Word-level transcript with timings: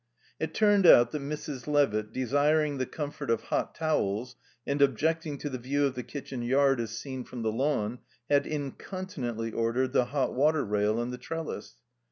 It 0.39 0.55
turned 0.55 0.87
out 0.87 1.11
that 1.11 1.21
Mrs. 1.21 1.67
Levitt, 1.67 2.11
desiring 2.11 2.79
the 2.79 2.87
comfort 2.87 3.29
of 3.29 3.43
hot 3.43 3.75
towels, 3.75 4.35
and 4.65 4.81
objecting 4.81 5.37
to 5.37 5.47
the 5.47 5.59
view 5.59 5.85
of 5.85 5.93
the 5.93 6.01
kitchen 6.01 6.41
yard 6.41 6.79
as 6.79 6.97
seen 6.97 7.23
from 7.23 7.43
the 7.43 7.51
lawn, 7.51 7.99
had 8.27 8.47
incontinently 8.47 9.51
ordered 9.51 9.93
the 9.93 10.05
hot 10.05 10.33
water 10.33 10.65
rail 10.65 10.99
and 10.99 11.13
the 11.13 11.19
trellis. 11.19 11.75